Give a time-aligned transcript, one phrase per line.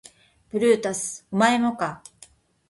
[0.49, 2.01] ブルータスお前もか